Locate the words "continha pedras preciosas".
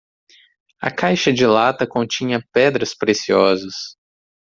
1.85-3.95